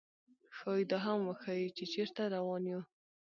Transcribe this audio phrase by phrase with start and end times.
[0.57, 2.81] ښايي دا هم وښيي، چې چېرته روان یو.